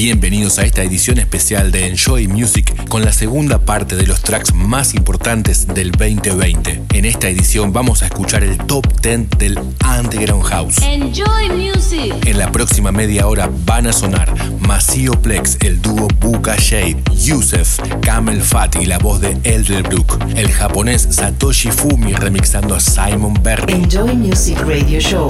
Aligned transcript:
Bienvenidos 0.00 0.60
a 0.60 0.62
esta 0.62 0.84
edición 0.84 1.18
especial 1.18 1.72
de 1.72 1.88
Enjoy 1.88 2.28
Music 2.28 2.86
con 2.86 3.04
la 3.04 3.12
segunda 3.12 3.58
parte 3.58 3.96
de 3.96 4.06
los 4.06 4.20
tracks 4.20 4.54
más 4.54 4.94
importantes 4.94 5.66
del 5.66 5.90
2020. 5.90 6.84
En 6.94 7.04
esta 7.04 7.28
edición 7.28 7.72
vamos 7.72 8.02
a 8.02 8.06
escuchar 8.06 8.44
el 8.44 8.58
top 8.58 8.86
10 9.02 9.30
del 9.38 9.58
Underground 9.58 10.44
House. 10.44 10.76
Enjoy 10.82 11.48
Music. 11.48 12.14
En 12.26 12.38
la 12.38 12.52
próxima 12.52 12.92
media 12.92 13.26
hora 13.26 13.50
van 13.66 13.88
a 13.88 13.92
sonar 13.92 14.32
Masio 14.60 15.20
Plex, 15.20 15.58
el 15.62 15.82
dúo 15.82 16.06
Buka 16.20 16.54
Shade, 16.56 17.02
Yusef, 17.16 17.80
Camel 18.00 18.40
Fat 18.40 18.76
y 18.80 18.86
la 18.86 18.98
voz 18.98 19.20
de 19.20 19.36
Elderbrook, 19.42 20.16
el 20.36 20.48
japonés 20.52 21.08
Satoshi 21.10 21.72
Fumi 21.72 22.12
remixando 22.12 22.76
a 22.76 22.78
Simon 22.78 23.34
Berry. 23.42 23.72
Enjoy 23.72 24.14
Music 24.14 24.60
Radio 24.60 25.00
Show. 25.00 25.28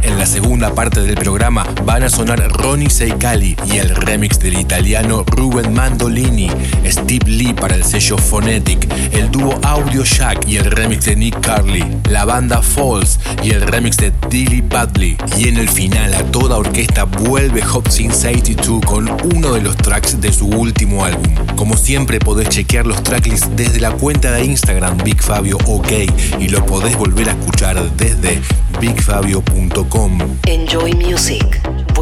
En 0.00 0.18
la 0.18 0.24
segunda 0.24 0.74
parte 0.74 1.02
del 1.02 1.16
programa 1.16 1.66
van 1.84 2.04
a 2.04 2.08
sonar 2.08 2.40
Ronnie 2.50 2.88
Seikali 2.88 3.56
y 3.66 3.76
el 3.76 3.90
remix 4.06 4.38
del 4.38 4.58
italiano 4.58 5.24
Ruben 5.26 5.74
Mandolini, 5.74 6.48
Steve 6.86 7.28
Lee 7.28 7.52
para 7.52 7.74
el 7.74 7.84
sello 7.84 8.16
Phonetic, 8.16 8.88
el 9.12 9.30
dúo 9.30 9.58
Audio 9.62 10.04
Shack 10.04 10.48
y 10.48 10.56
el 10.56 10.70
remix 10.70 11.06
de 11.06 11.16
Nick 11.16 11.40
Carly, 11.40 11.84
la 12.08 12.24
banda 12.24 12.62
Falls 12.62 13.18
y 13.42 13.50
el 13.50 13.62
remix 13.62 13.96
de 13.96 14.12
Dilly 14.30 14.60
Badley. 14.60 15.16
Y 15.36 15.48
en 15.48 15.58
el 15.58 15.68
final 15.68 16.14
a 16.14 16.22
toda 16.24 16.56
orquesta 16.56 17.04
vuelve 17.04 17.62
Hot 17.62 17.90
Since 17.90 18.28
82 18.28 18.80
con 18.84 19.10
uno 19.34 19.52
de 19.52 19.60
los 19.60 19.76
tracks 19.76 20.20
de 20.20 20.32
su 20.32 20.46
último 20.46 21.04
álbum. 21.04 21.34
Como 21.56 21.76
siempre 21.76 22.20
podés 22.20 22.48
chequear 22.48 22.86
los 22.86 23.02
tracklists 23.02 23.48
desde 23.56 23.80
la 23.80 23.90
cuenta 23.90 24.30
de 24.30 24.44
Instagram 24.44 24.98
Big 24.98 25.20
Fabio 25.20 25.58
OK 25.66 25.92
y 26.38 26.48
lo 26.48 26.64
podés 26.64 26.96
volver 26.96 27.28
a 27.28 27.32
escuchar 27.32 27.82
desde 27.96 28.40
bigfabio.com. 28.80 30.18
Enjoy 30.46 30.94
Music. 30.94 31.75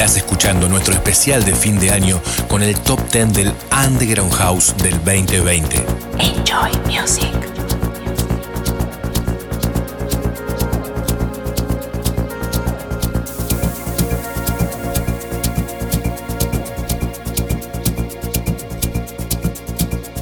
Estás 0.00 0.16
escuchando 0.16 0.68
nuestro 0.68 0.94
especial 0.94 1.44
de 1.44 1.56
fin 1.56 1.76
de 1.80 1.90
año 1.90 2.22
con 2.46 2.62
el 2.62 2.78
top 2.78 3.00
10 3.10 3.32
del 3.32 3.52
Underground 3.84 4.32
House 4.32 4.72
del 4.76 4.92
2020. 5.04 5.84
Enjoy 6.20 6.70
music. 6.86 7.34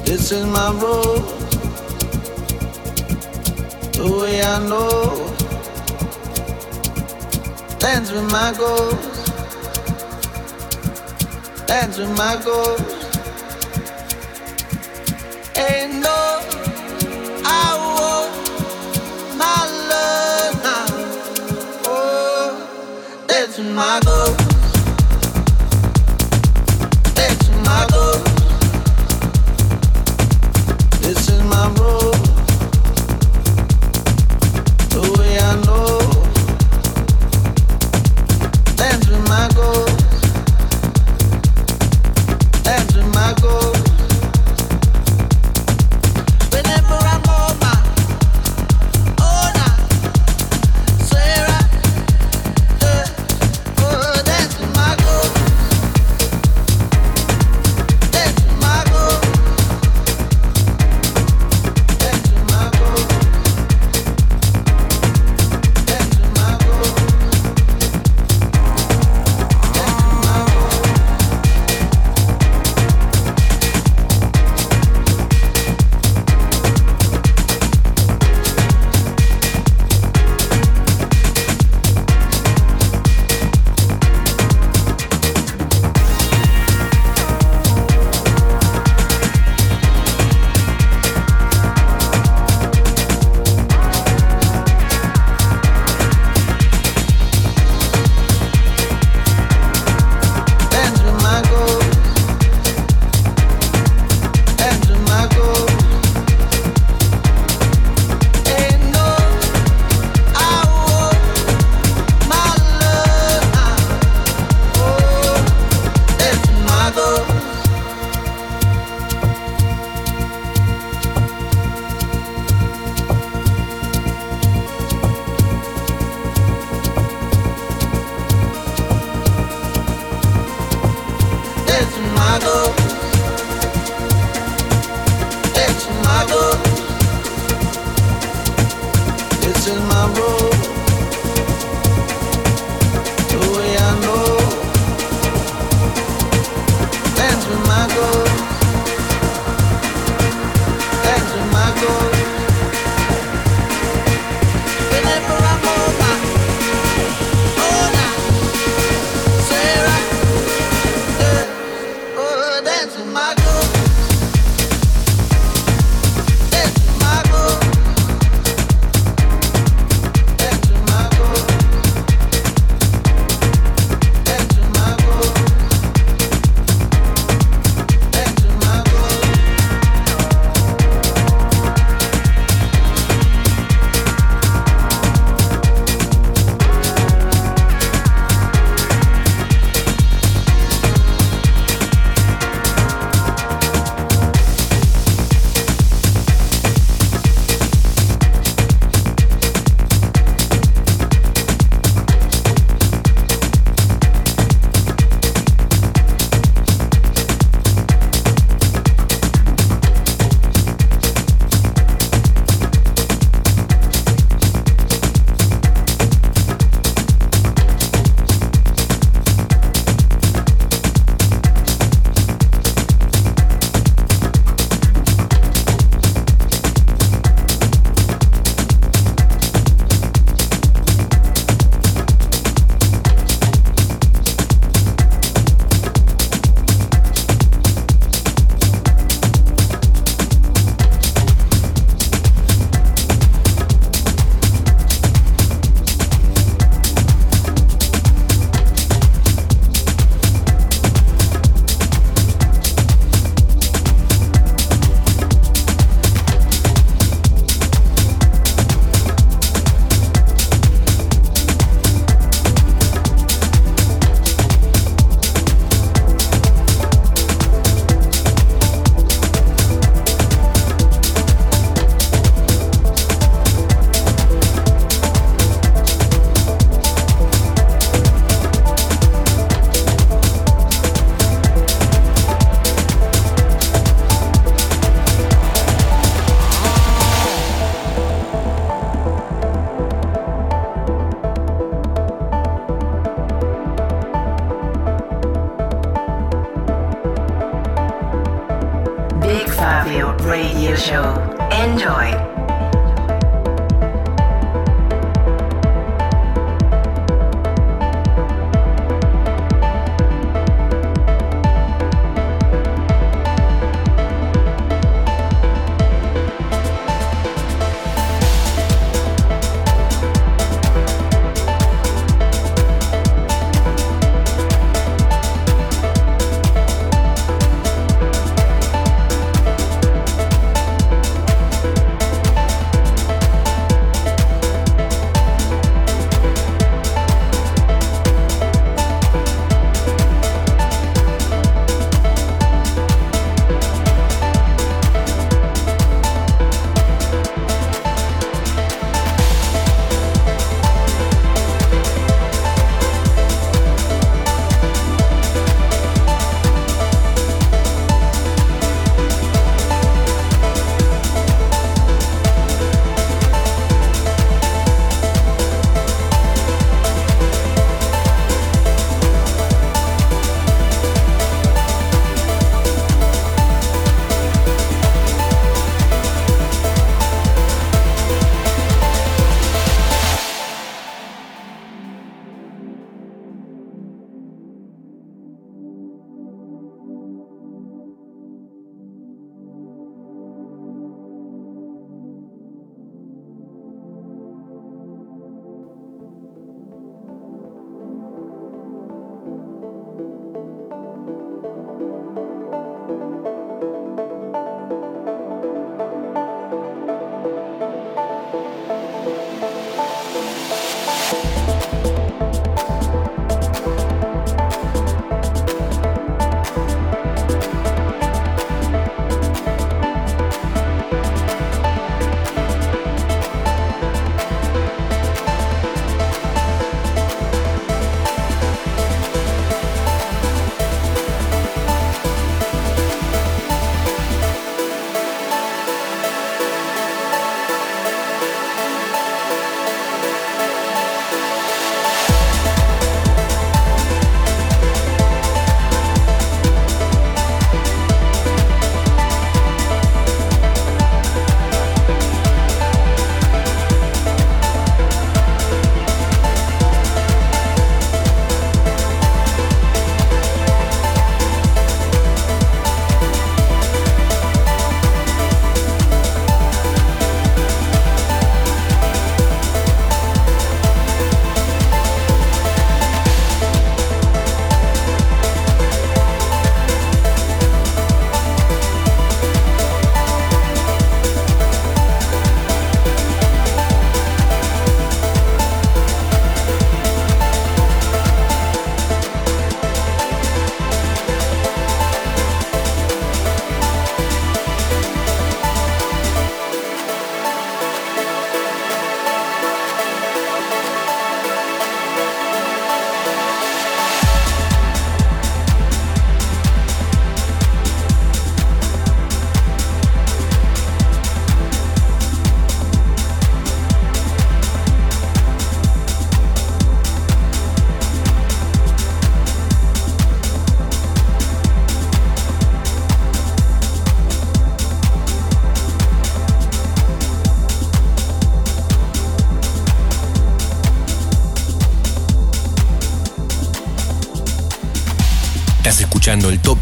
This 0.05 0.31
is 0.31 0.43
my 0.47 0.71
road, 0.81 1.21
the 3.93 4.07
way 4.09 4.41
I 4.41 4.57
know. 4.67 5.27
Dance 7.77 8.11
with 8.11 8.23
my 8.31 8.51
goals, 8.57 9.06
with 11.97 12.17
my 12.17 12.41
goals. 12.43 12.79
Ain't 15.57 15.95
no, 16.01 16.39
I 17.43 17.67
want 17.95 18.31
my 19.37 19.59
love 19.91 20.63
now. 20.63 20.85
Oh, 21.85 22.49
with 23.29 23.59
my 23.59 23.99
goals, 24.05 24.46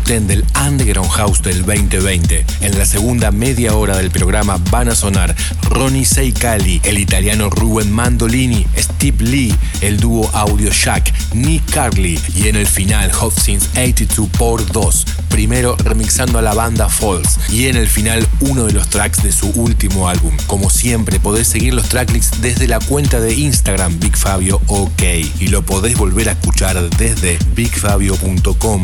top 0.05 0.11
10 0.11 0.27
del 0.27 0.45
Underground 0.65 1.09
House 1.11 1.41
del 1.41 1.65
2020. 1.65 2.45
En 2.61 2.77
la 2.77 2.85
segunda 2.85 3.31
media 3.31 3.75
hora 3.75 3.97
del 3.97 4.11
programa 4.11 4.57
van 4.71 4.89
a 4.89 4.95
sonar 4.95 5.35
Ronnie 5.63 6.05
Seikali, 6.05 6.81
el 6.83 6.97
italiano 6.97 7.49
Ruben 7.49 7.91
Mandolini, 7.91 8.65
Steve 8.77 9.23
Lee, 9.23 9.55
el 9.81 9.99
dúo 9.99 10.29
Audio 10.33 10.71
Shack, 10.71 11.13
Nick 11.33 11.71
Carly 11.71 12.19
y 12.35 12.47
en 12.47 12.55
el 12.55 12.67
final 12.67 13.11
Hot 13.11 13.39
Since 13.39 13.69
82 13.79 14.29
por 14.29 14.71
2, 14.71 15.05
primero 15.29 15.75
remixando 15.77 16.39
a 16.39 16.41
la 16.41 16.53
banda 16.53 16.89
Falls 16.89 17.39
y 17.49 17.67
en 17.67 17.75
el 17.75 17.87
final 17.87 18.27
uno 18.41 18.65
de 18.65 18.73
los 18.73 18.89
tracks 18.89 19.23
de 19.23 19.31
su 19.31 19.49
último 19.49 20.07
álbum. 20.07 20.35
Como 20.47 20.69
siempre 20.69 21.19
podés 21.19 21.47
seguir 21.47 21.73
los 21.73 21.89
tracklists 21.89 22.41
desde 22.41 22.67
la 22.67 22.79
cuenta 22.79 23.19
de 23.19 23.33
Instagram 23.33 23.99
Big 23.99 24.17
Fabio 24.17 24.61
OK 24.67 25.03
y 25.39 25.47
lo 25.47 25.65
podés 25.65 25.97
volver 25.97 26.29
a 26.29 26.33
escuchar 26.33 26.89
desde 26.97 27.37
bigfabio.com. 27.55 28.83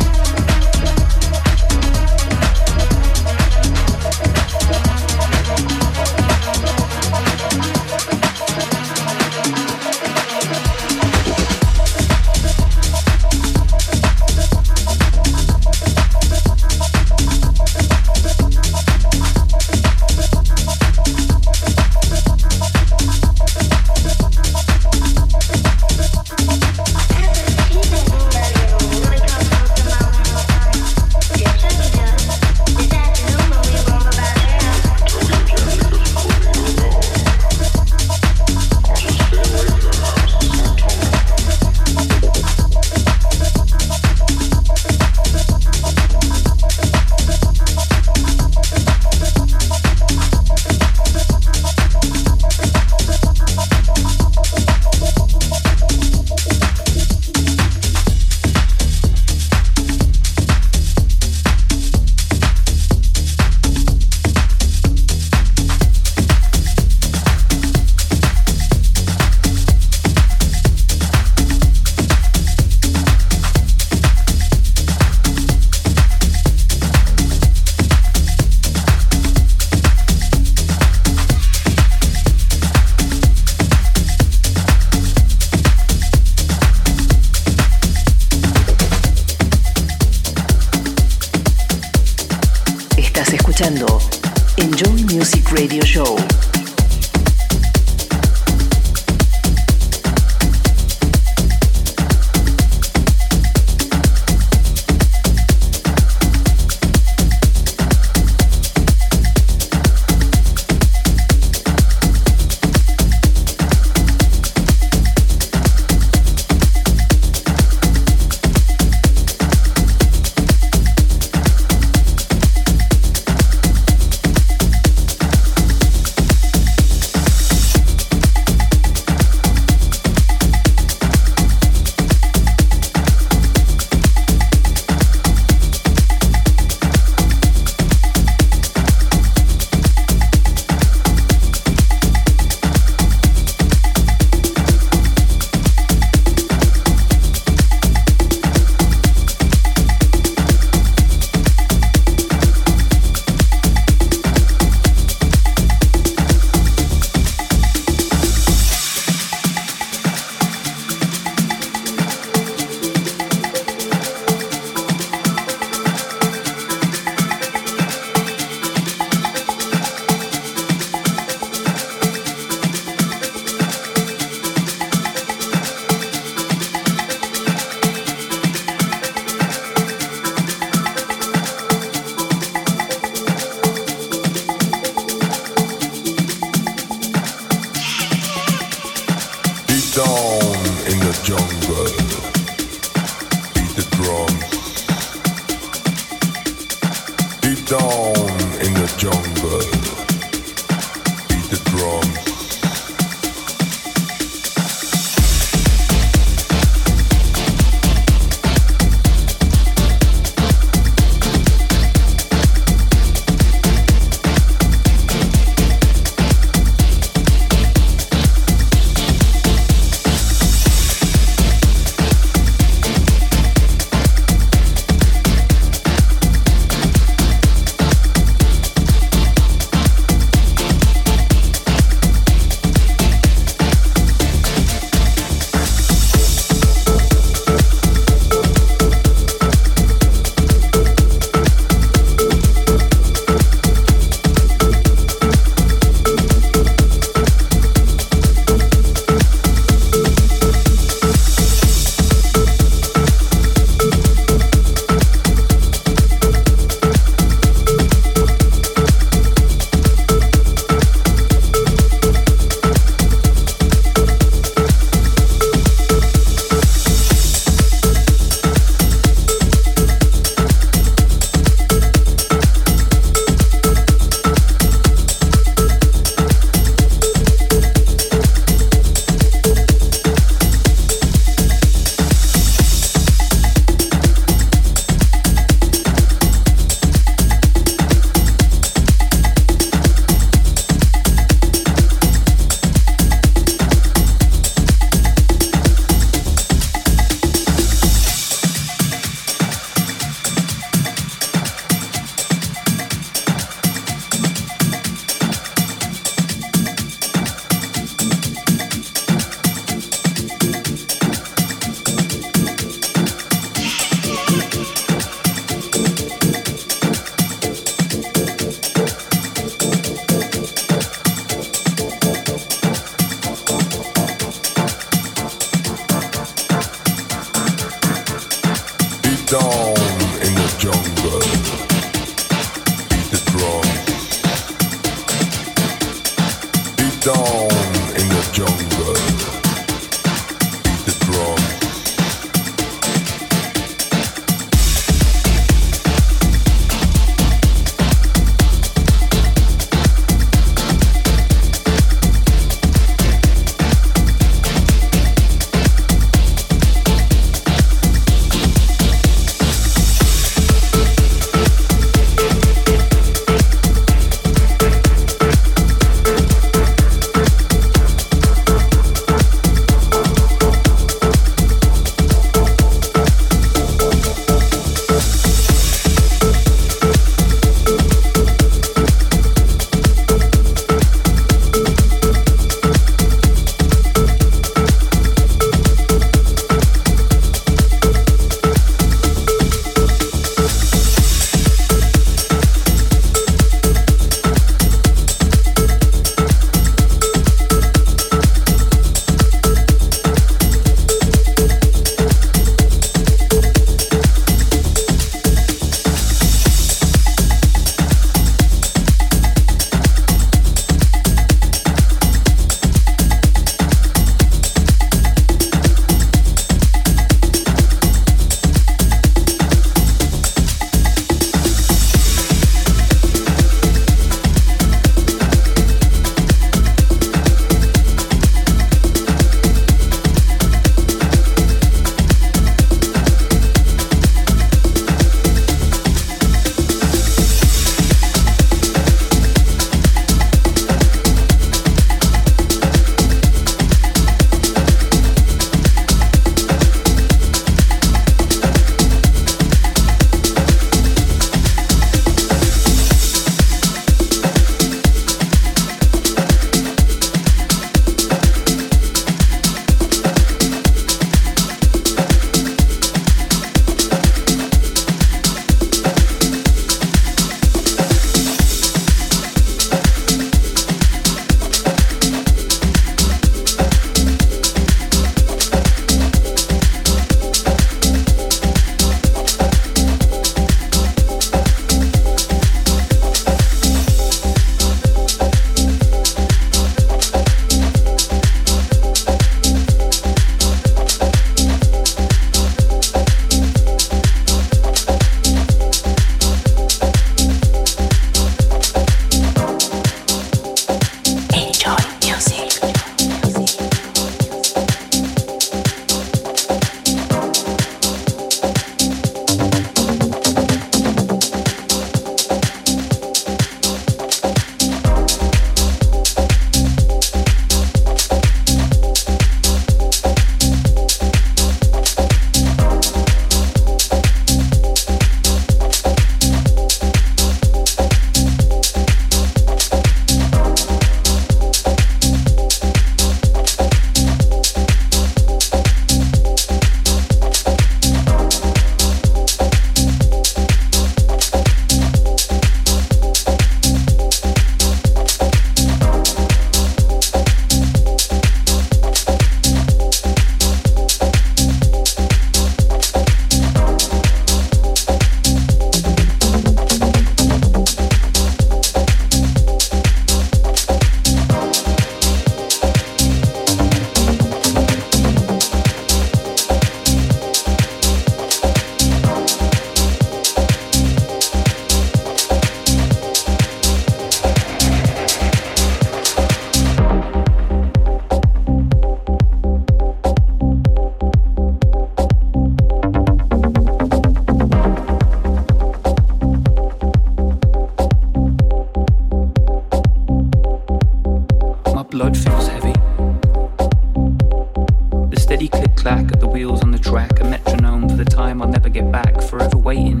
Get 598.72 598.90
back, 598.90 599.20
forever 599.20 599.58
waiting, 599.58 600.00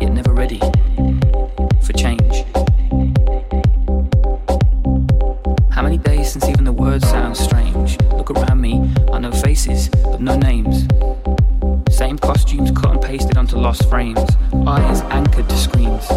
yet 0.00 0.12
never 0.12 0.32
ready 0.32 0.58
for 1.82 1.92
change. 1.92 2.44
How 5.70 5.82
many 5.82 5.98
days 5.98 6.32
since 6.32 6.48
even 6.48 6.64
the 6.64 6.72
word 6.72 7.02
sounds 7.02 7.38
strange? 7.38 8.00
Look 8.12 8.30
around 8.30 8.58
me, 8.60 8.90
I 9.12 9.18
know 9.18 9.30
faces, 9.30 9.90
but 9.90 10.22
no 10.22 10.34
names. 10.38 10.86
Same 11.90 12.16
costumes 12.18 12.70
cut 12.70 12.92
and 12.92 13.02
pasted 13.02 13.36
onto 13.36 13.58
lost 13.58 13.86
frames, 13.90 14.18
eyes 14.66 15.02
anchored 15.02 15.48
to 15.50 15.56
screens. 15.58 16.08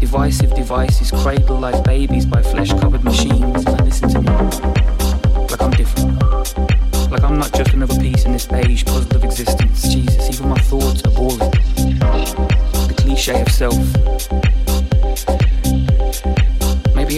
Divisive 0.00 0.54
devices 0.54 1.10
cradle 1.10 1.58
like 1.58 1.84
babies 1.84 2.24
by 2.24 2.40
flesh 2.40 2.70
covered 2.80 3.04
machines. 3.04 3.66
Listen 3.80 4.08
to 4.08 4.22
me, 4.22 4.28
like 5.50 5.60
I'm 5.60 5.70
different. 5.72 6.16
Like 7.10 7.22
I'm 7.22 7.38
not 7.38 7.52
just 7.52 7.72
another 7.72 7.98
piece 8.00 8.24
in 8.24 8.32
this 8.32 8.46
beige 8.46 8.82
Maybe 13.58 13.72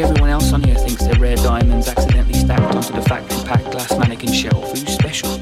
everyone 0.04 0.30
else 0.30 0.52
on 0.52 0.62
here 0.62 0.76
thinks 0.76 1.02
they're 1.04 1.18
rare 1.18 1.34
diamonds 1.34 1.88
accidentally 1.88 2.34
stacked 2.34 2.76
onto 2.76 2.92
the 2.92 3.02
factory 3.02 3.42
packed 3.42 3.72
glass 3.72 3.98
mannequin 3.98 4.32
shelf. 4.32 4.70
Who's 4.70 4.86
special? 4.86 5.32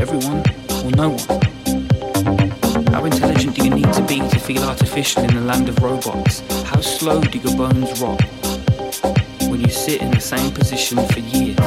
Everyone 0.00 0.44
or 0.84 0.92
no 0.92 1.08
one? 1.10 2.86
How 2.94 3.04
intelligent 3.04 3.56
do 3.56 3.64
you 3.64 3.70
need 3.70 3.92
to 3.94 4.02
be 4.02 4.20
to 4.20 4.38
feel 4.38 4.62
artificial 4.62 5.24
in 5.24 5.34
the 5.34 5.40
land 5.40 5.68
of 5.68 5.82
robots? 5.82 6.38
How 6.68 6.80
slow 6.80 7.20
do 7.20 7.38
your 7.40 7.56
bones 7.56 8.00
rot 8.00 8.22
when 9.50 9.60
you 9.60 9.70
sit 9.70 10.02
in 10.02 10.12
the 10.12 10.20
same 10.20 10.52
position 10.52 10.98
for 11.08 11.18
years? 11.18 11.58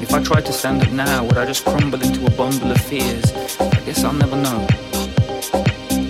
If 0.00 0.14
I 0.14 0.22
tried 0.22 0.46
to 0.46 0.54
stand 0.54 0.80
up 0.80 0.90
now, 0.92 1.22
would 1.24 1.36
I 1.36 1.44
just 1.44 1.66
crumble 1.66 2.00
into 2.00 2.24
a 2.24 2.30
bundle 2.30 2.70
of 2.70 2.80
fears? 2.80 3.30
I 3.60 3.80
guess 3.84 4.04
I'll 4.04 4.14
never 4.14 4.36
know. 4.36 4.66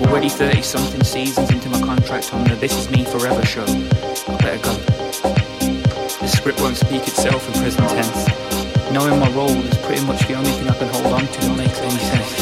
Already 0.03 0.29
30 0.29 0.63
something 0.63 1.03
seasons 1.05 1.51
into 1.51 1.69
my 1.69 1.81
contract 1.81 2.35
on 2.35 2.45
the 2.45 2.55
This 2.57 2.77
Is 2.77 2.91
Me 2.91 3.05
Forever 3.05 3.45
show. 3.45 3.65
I 3.65 4.37
better 4.37 4.63
go. 4.63 4.75
The 6.21 6.27
script 6.27 6.61
won't 6.61 6.77
speak 6.77 7.03
itself 7.03 7.47
in 7.49 7.61
present 7.61 7.89
tense. 7.89 8.91
Knowing 8.93 9.19
my 9.19 9.31
role 9.31 9.51
is 9.51 9.79
pretty 9.79 10.05
much 10.05 10.27
the 10.29 10.35
only 10.35 10.51
thing 10.51 10.69
I 10.69 10.75
can 10.75 10.89
hold 10.89 11.07
on 11.07 11.27
to 11.27 11.41
that 11.41 11.57
makes 11.57 11.79
any 11.81 11.99
sense. 11.99 12.42